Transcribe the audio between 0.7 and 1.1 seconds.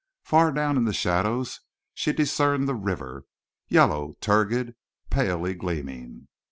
in the